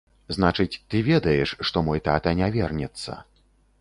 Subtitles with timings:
[0.35, 3.21] Значыць, ты ведаеш, што мой тата не вернецца.